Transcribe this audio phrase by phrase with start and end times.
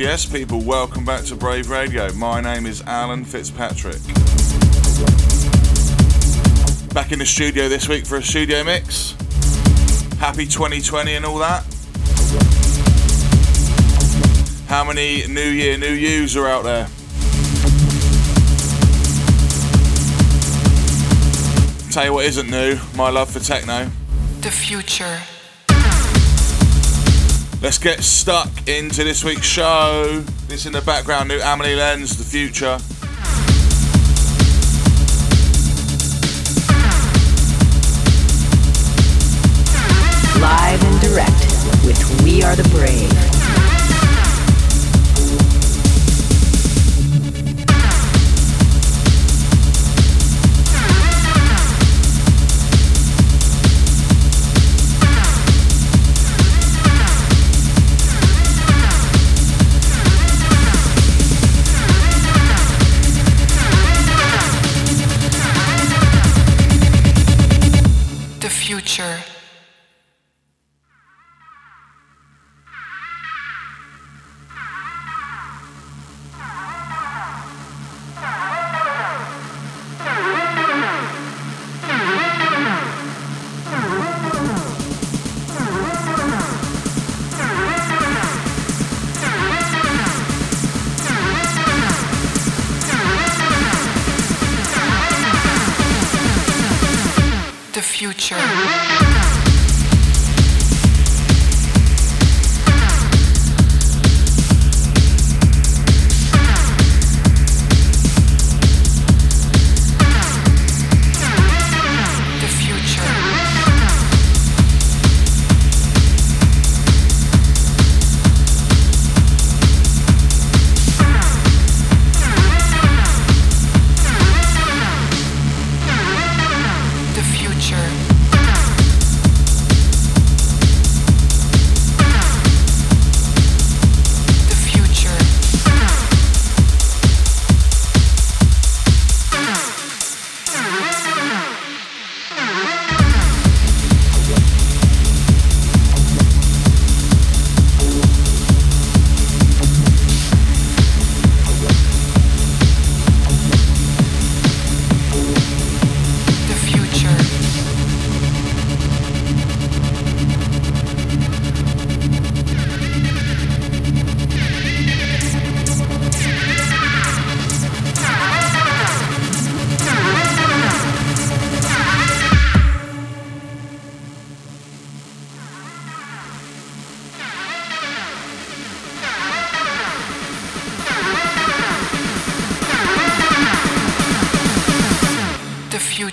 [0.00, 2.10] yes, people, welcome back to Brave Radio.
[2.14, 4.00] My name is Alan Fitzpatrick.
[6.94, 9.12] Back in the studio this week for a studio mix.
[10.18, 11.64] Happy 2020 and all that.
[14.68, 16.88] How many New Year, New Yous are out there?
[21.92, 23.90] Tell you what isn't new, my love for techno.
[24.40, 25.20] The future.
[27.62, 30.24] Let's get stuck into this week's show.
[30.48, 32.78] This in the background, new Amelie Lens, The Future.
[40.40, 41.30] Live and direct
[41.84, 43.39] with We Are the Brave.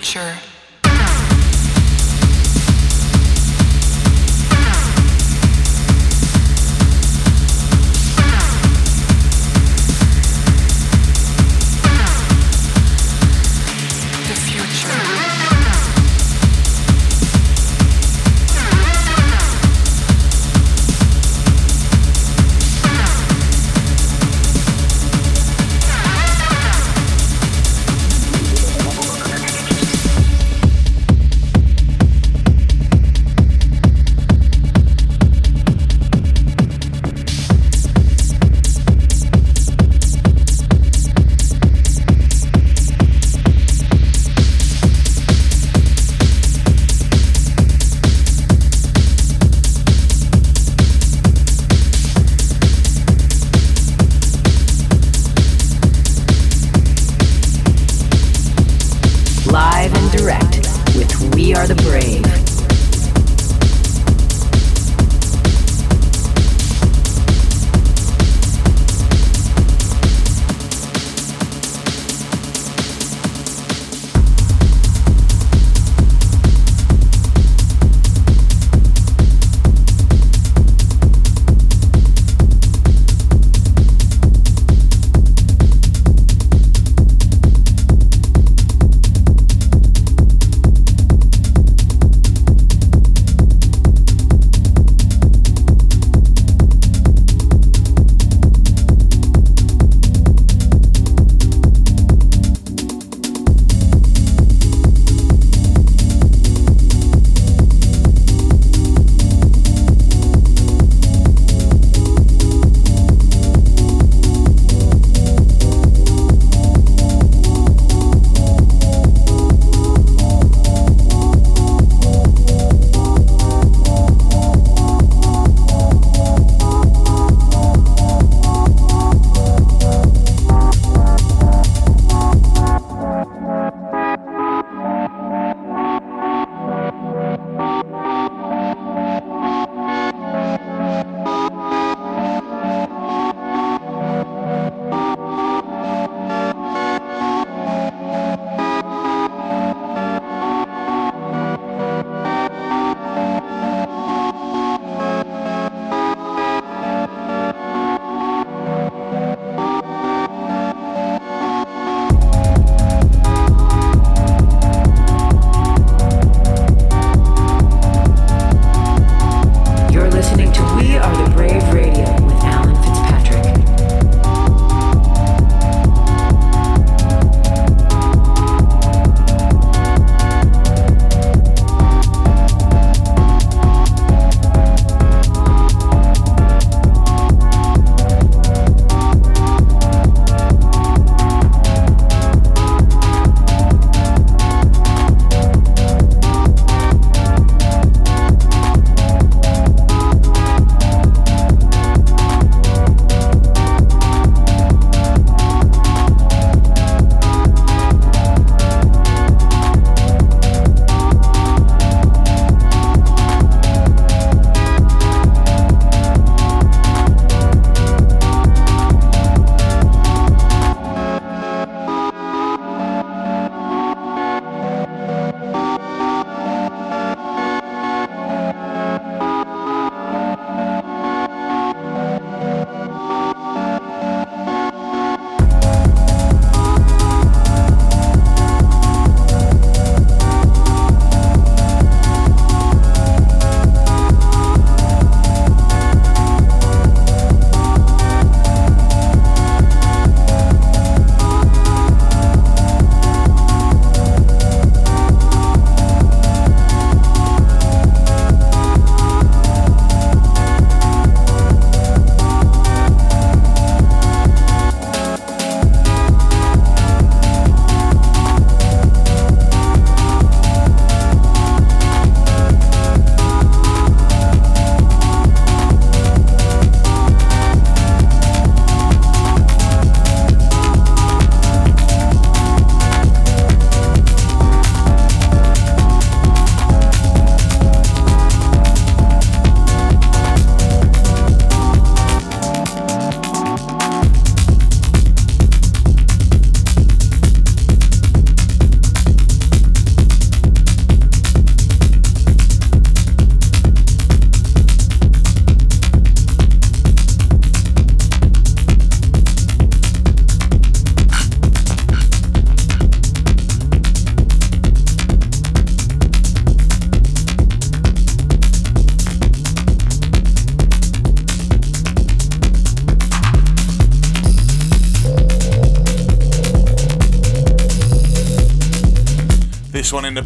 [0.08, 0.47] future.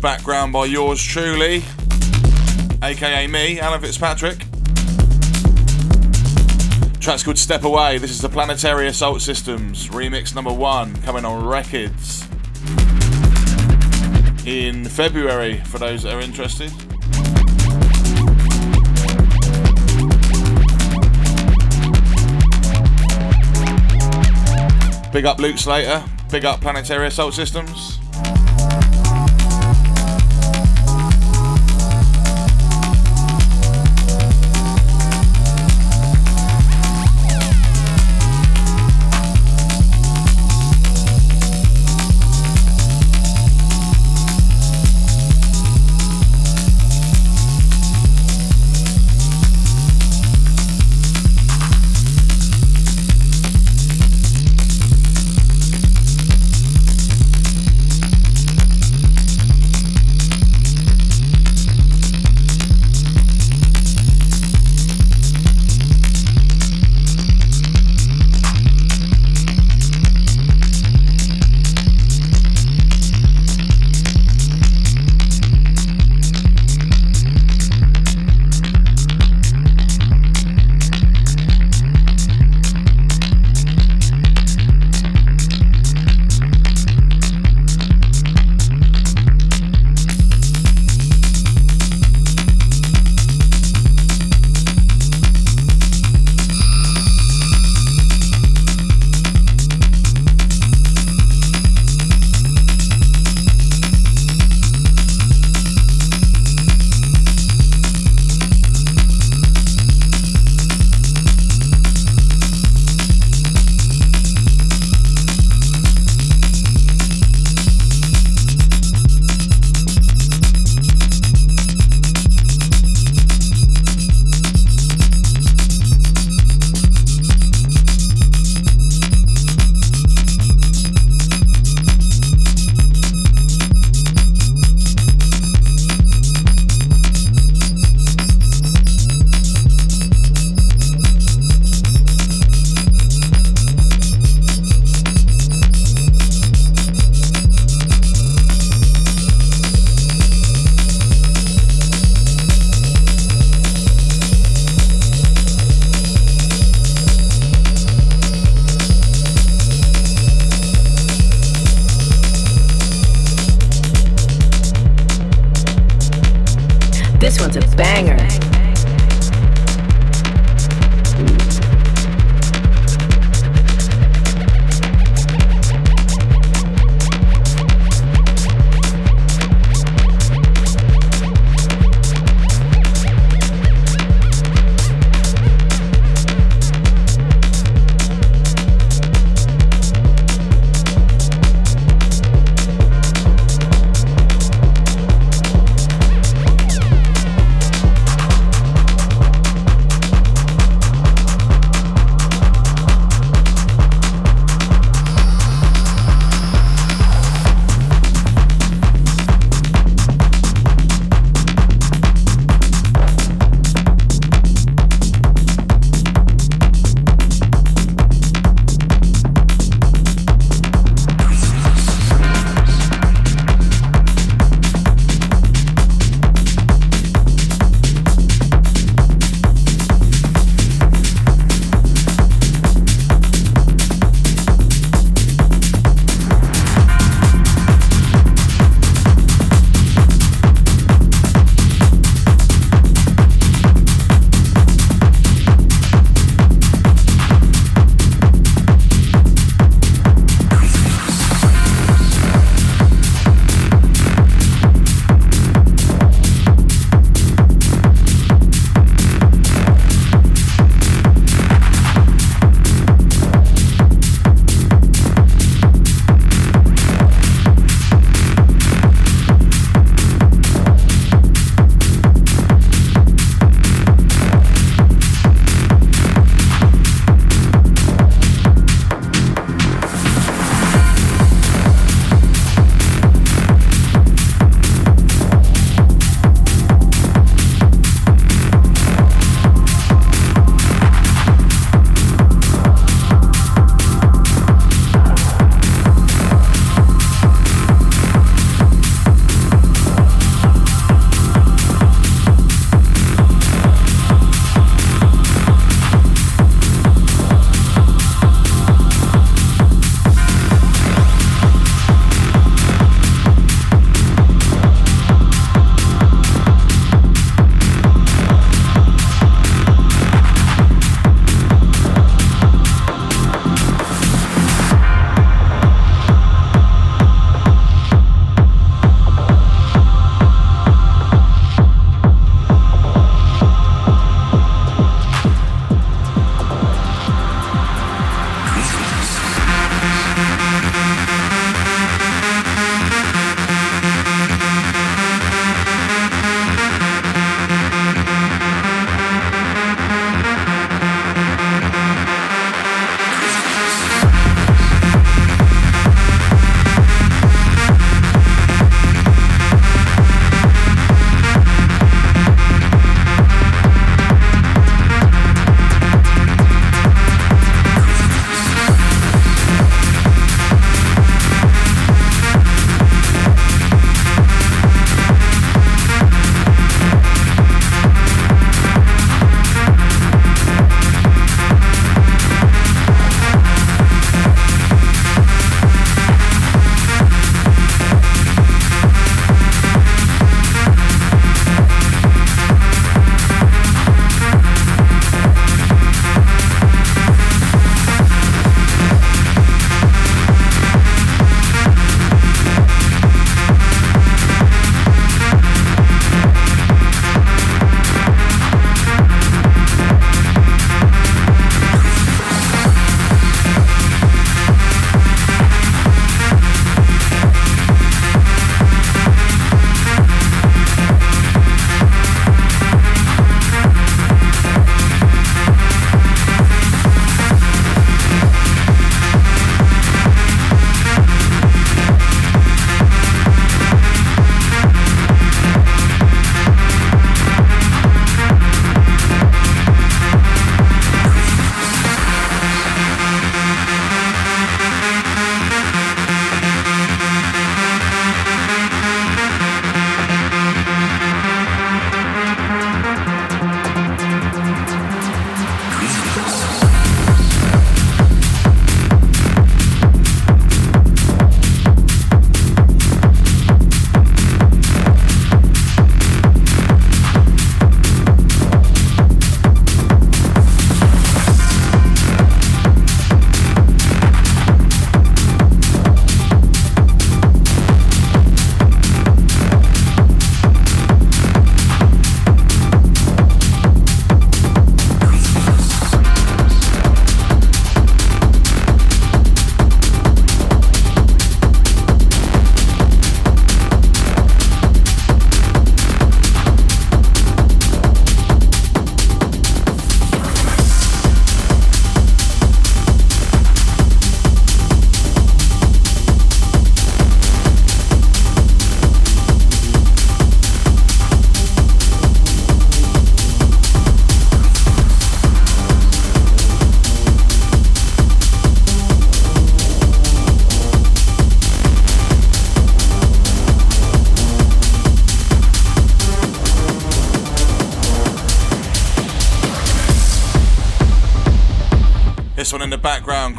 [0.01, 1.63] Background by yours truly,
[2.81, 4.39] aka me, Alan Fitzpatrick.
[6.99, 7.99] Track's called Step Away.
[7.99, 12.27] This is the Planetary Assault Systems remix number one coming on records
[14.45, 16.71] in February for those that are interested.
[25.13, 26.03] Big up Luke Slater.
[26.31, 28.00] Big up Planetary Assault Systems.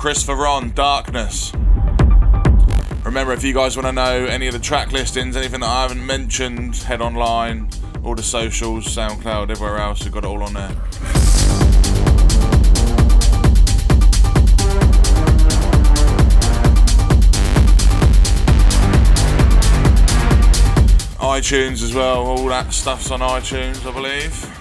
[0.03, 1.53] Background, Christopher Ron, Darkness.
[3.05, 5.83] Remember, if you guys want to know any of the track listings, anything that I
[5.83, 7.69] haven't mentioned, head online,
[8.03, 10.71] all the socials, SoundCloud, everywhere else, we've got it all on there.
[21.23, 24.52] iTunes as well, all that stuff's on iTunes, I believe.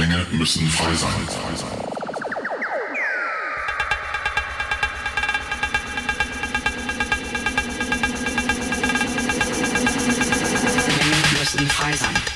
[0.00, 1.10] Klänge müssen frei sein.
[10.86, 12.29] Klänge müssen frei sein.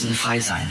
[0.00, 0.66] Grenzen frei sein.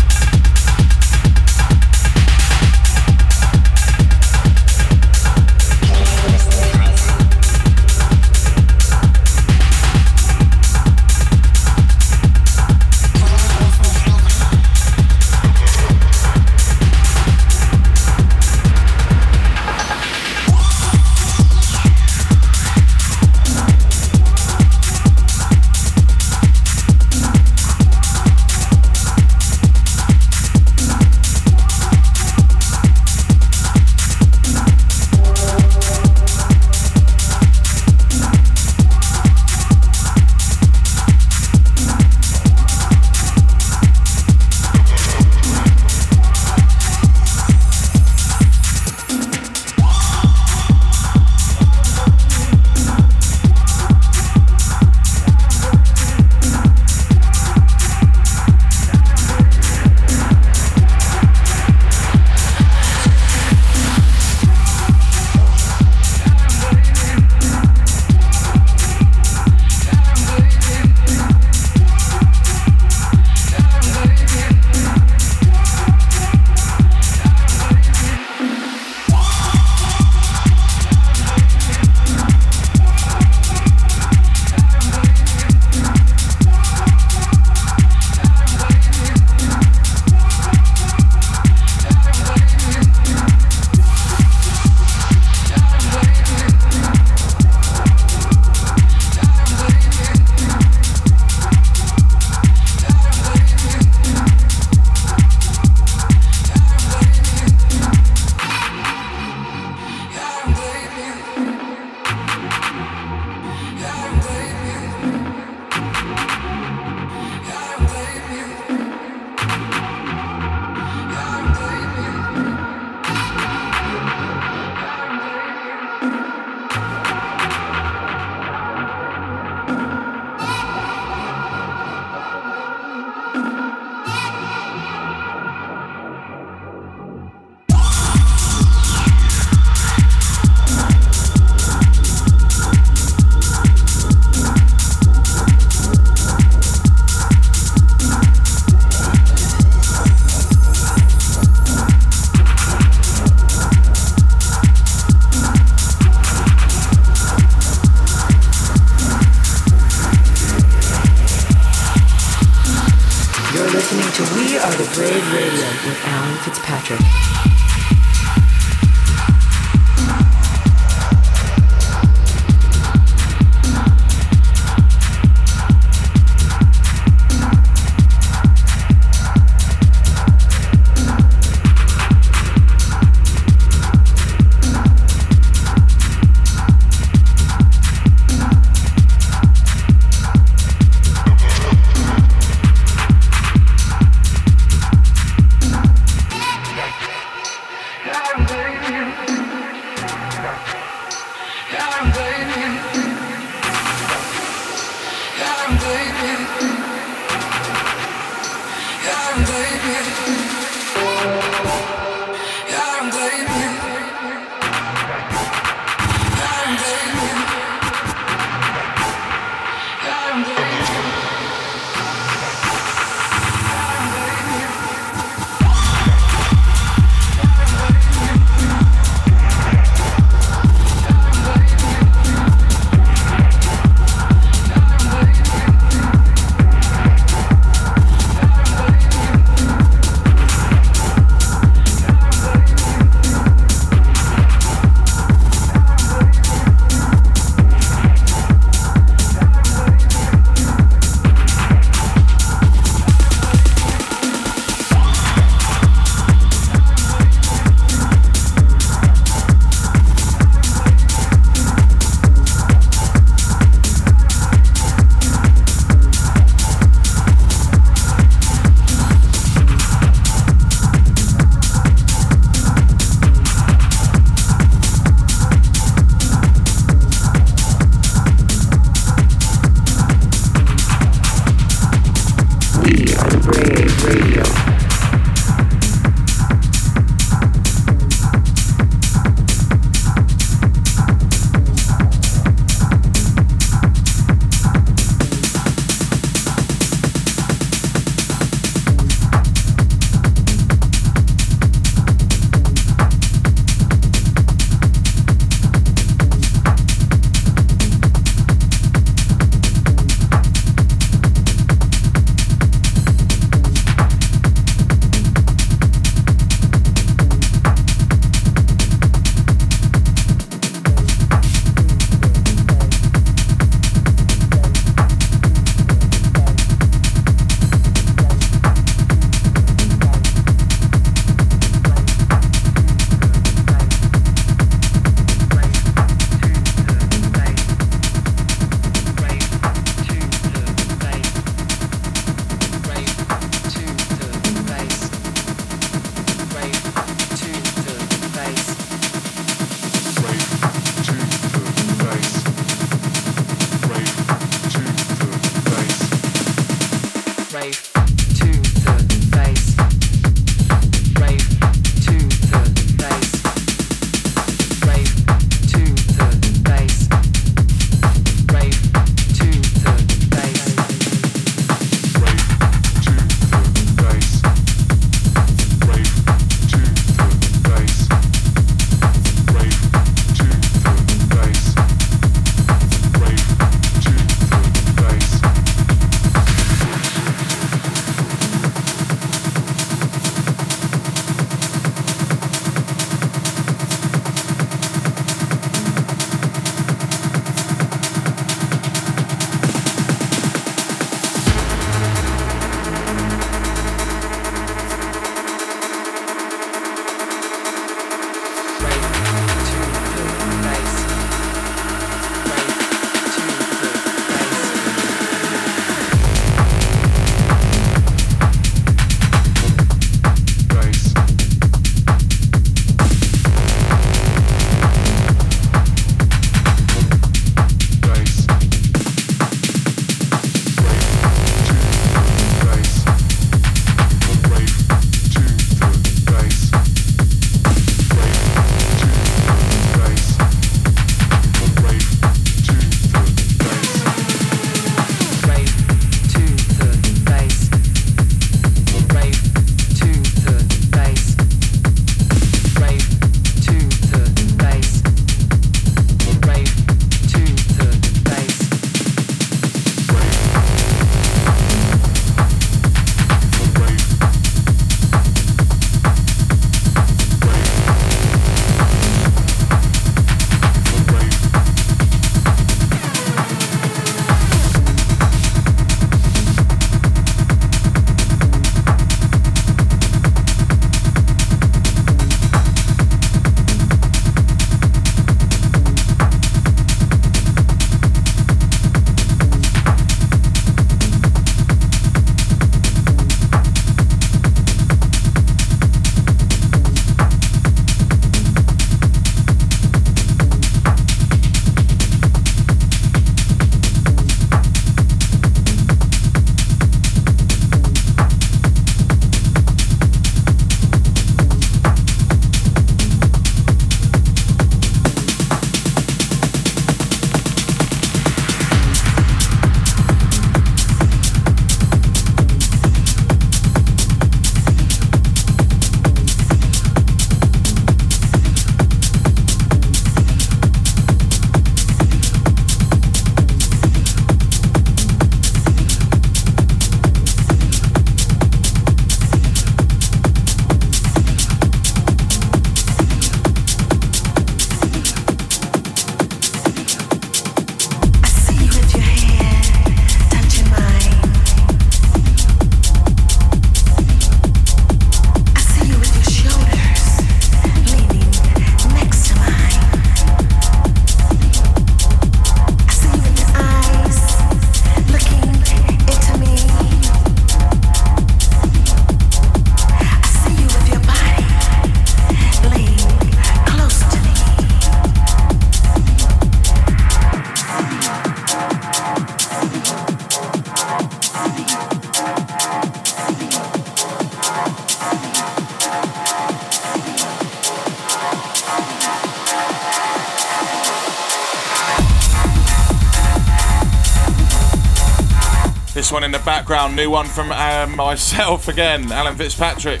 [596.92, 600.00] Background, new one from uh, myself again, Alan Fitzpatrick.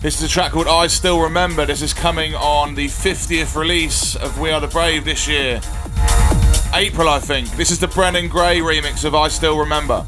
[0.00, 1.66] This is a track called I Still Remember.
[1.66, 5.60] This is coming on the 50th release of We Are the Brave this year.
[6.72, 7.50] April, I think.
[7.56, 10.06] This is the Brennan Gray remix of I Still Remember.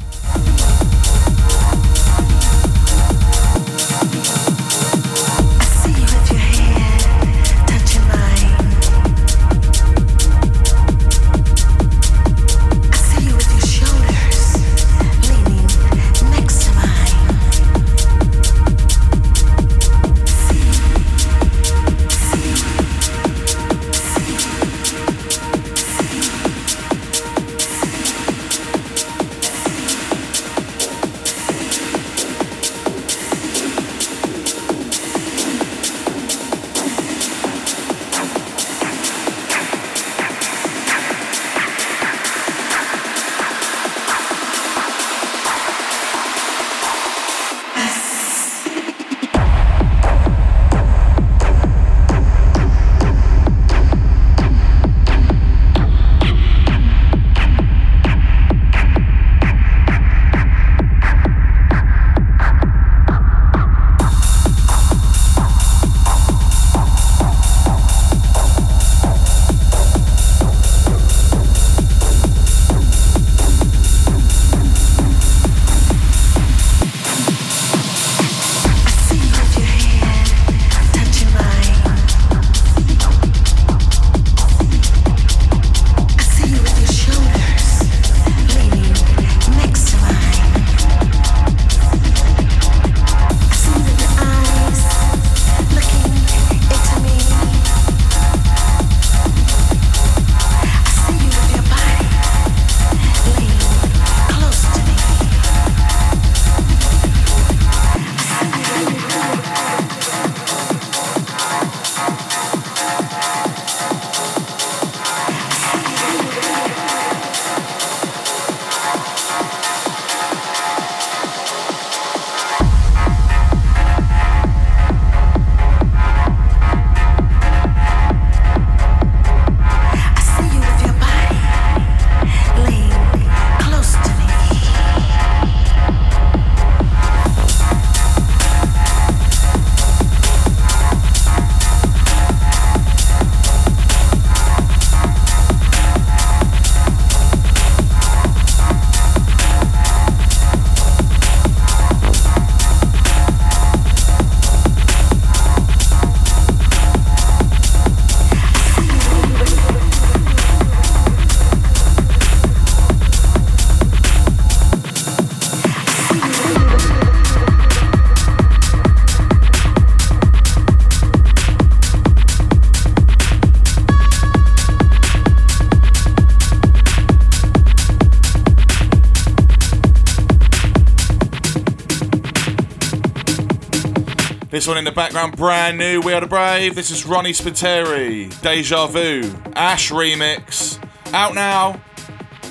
[184.63, 186.01] This one in the background, brand new.
[186.01, 186.77] We are the Brave.
[186.77, 189.23] This is Ronnie Spiteri, Deja Vu,
[189.57, 190.79] Ash remix.
[191.13, 191.81] Out now.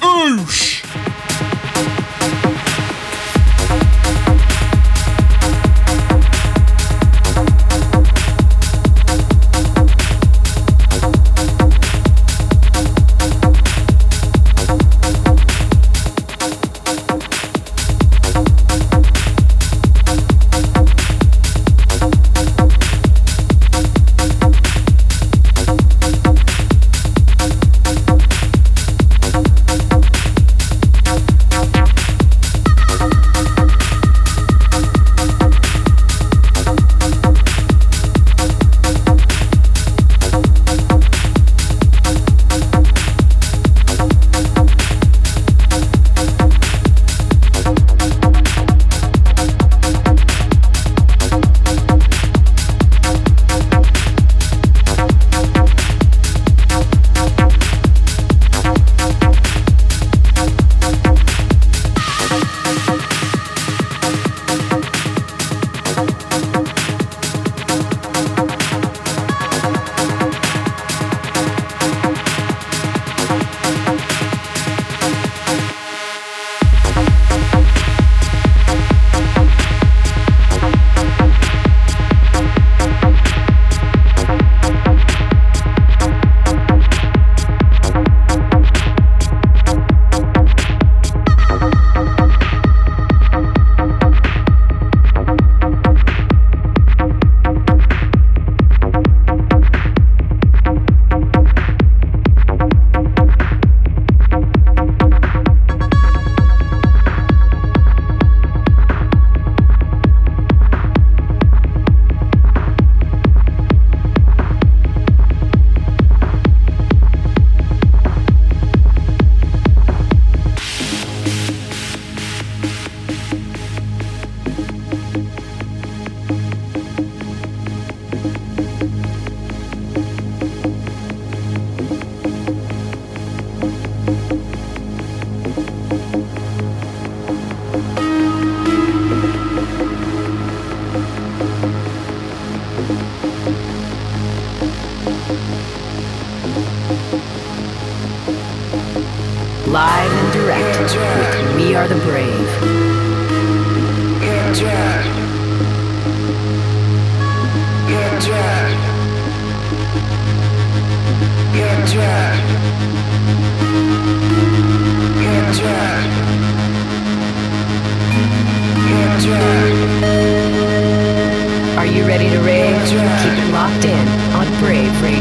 [0.01, 0.61] Oosh!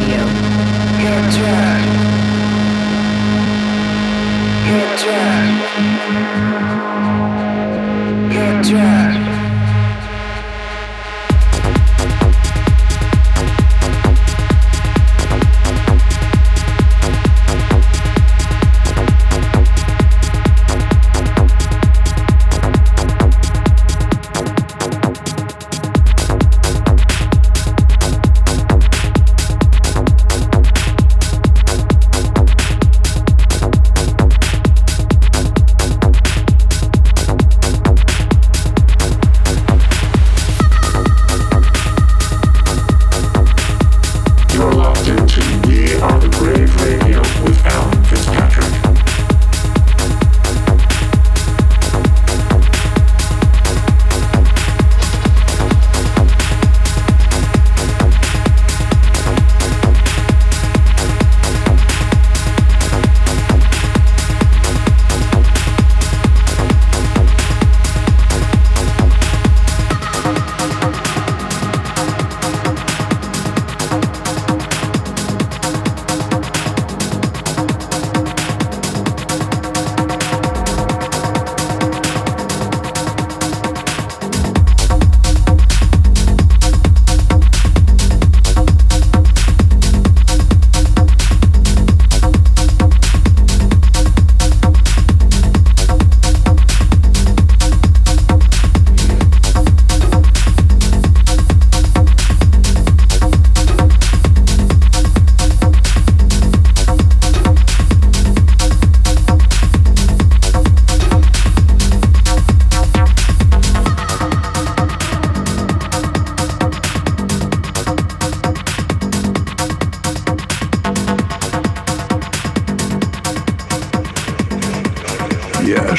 [0.00, 0.24] Brave Radio.
[4.64, 6.49] Get drunk.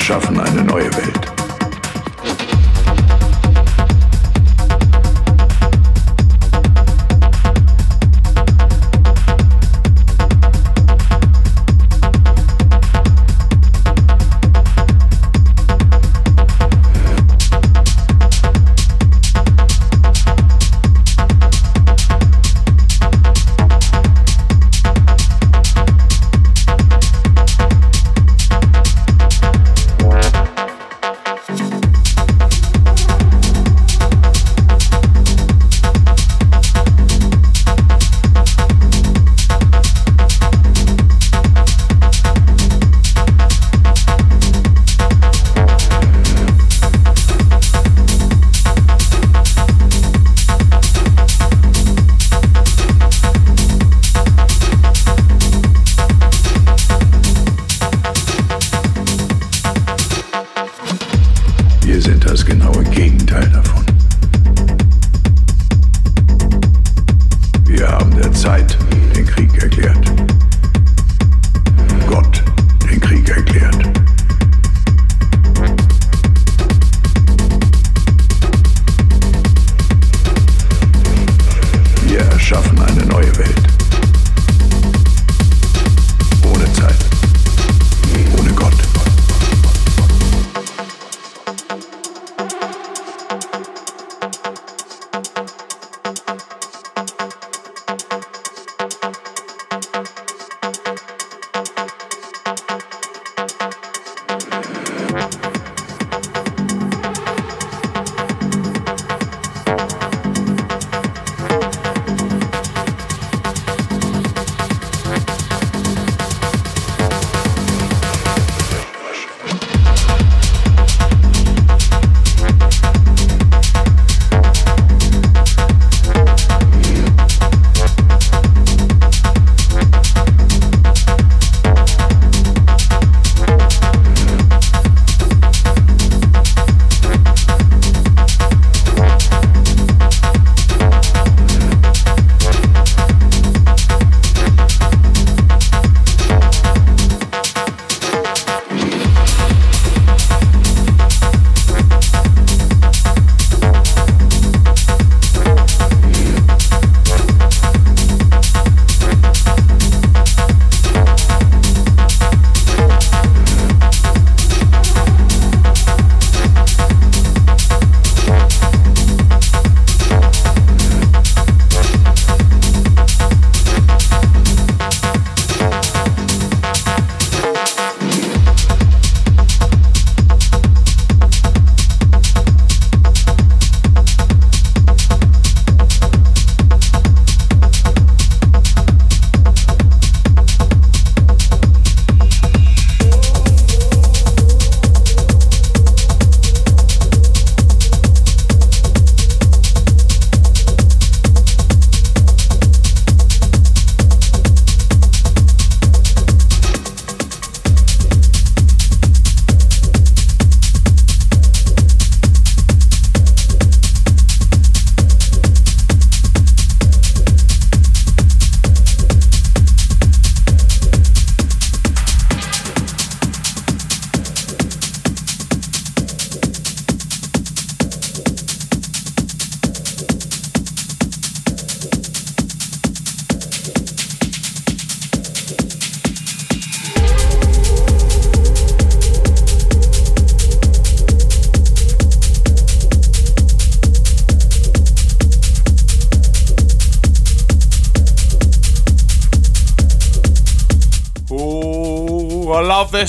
[0.02, 1.11] erschaffen eine neue Welt.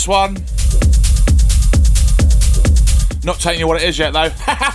[0.03, 0.35] This one.
[3.25, 4.31] Not telling you what it is yet though.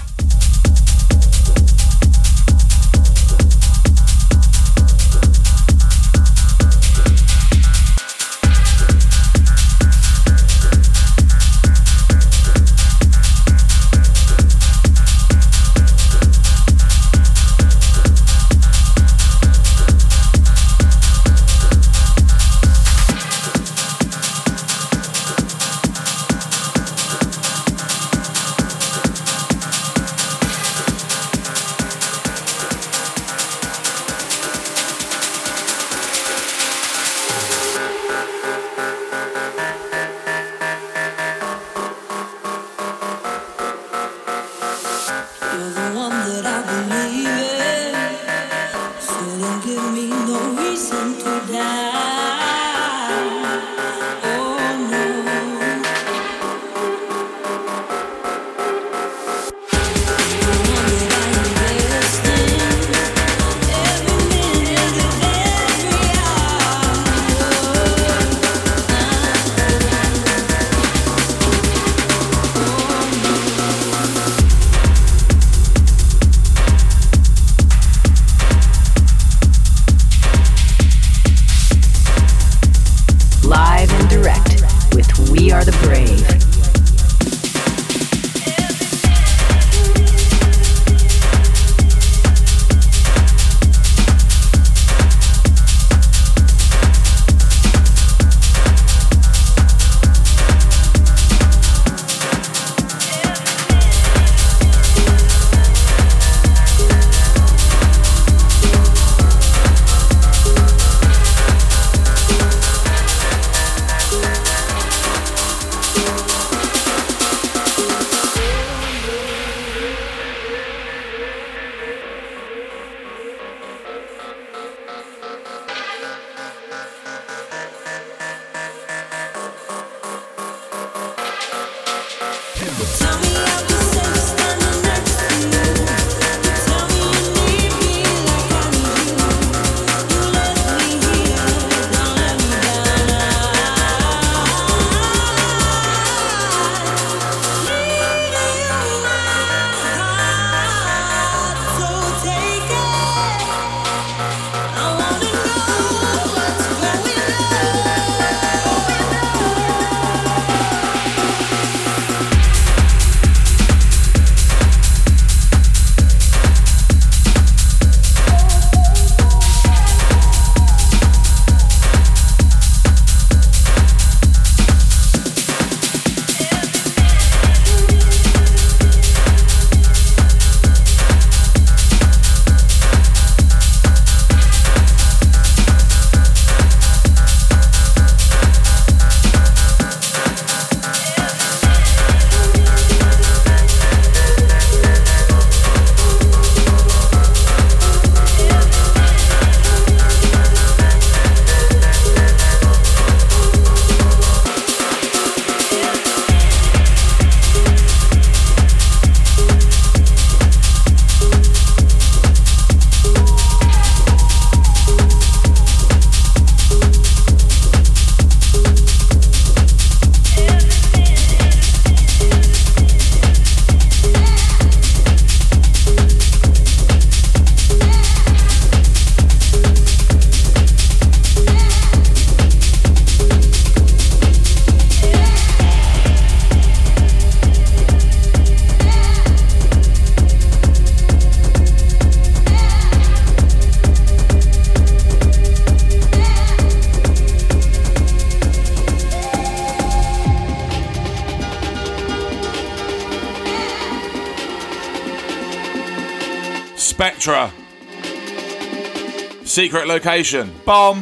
[259.57, 260.53] Secret location.
[260.65, 261.01] Bomb.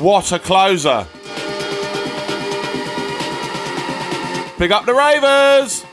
[0.00, 1.08] What a closer.
[4.58, 5.83] Pick up the Ravers.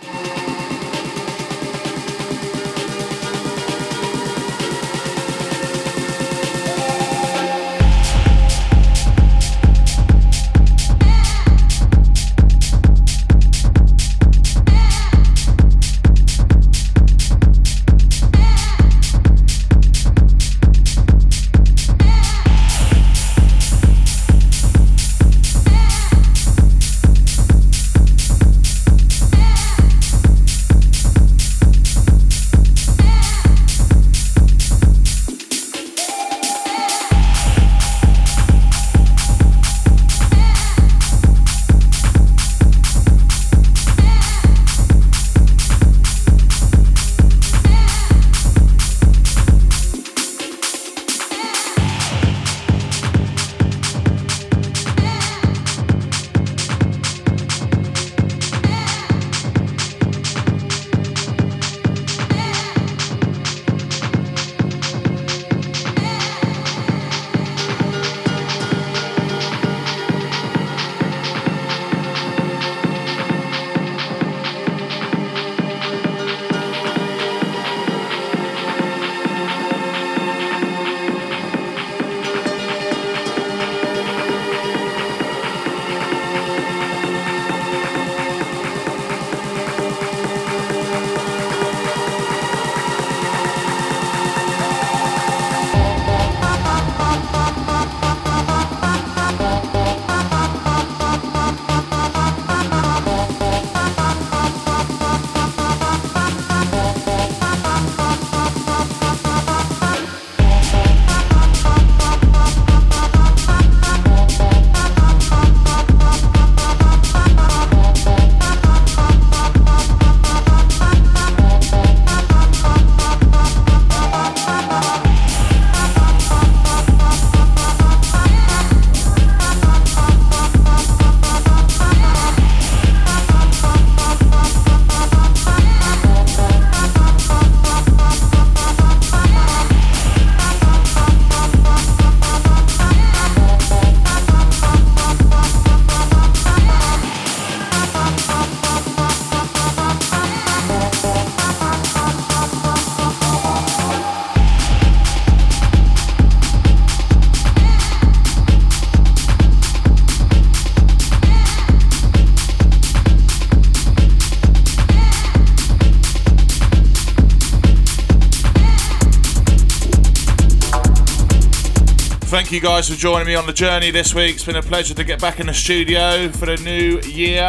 [172.52, 174.36] You guys for joining me on the journey this week.
[174.36, 177.46] It's been a pleasure to get back in the studio for the new year.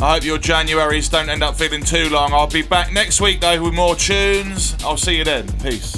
[0.00, 2.32] I hope your Januaries don't end up feeling too long.
[2.32, 4.82] I'll be back next week though with more tunes.
[4.82, 5.46] I'll see you then.
[5.58, 5.97] Peace.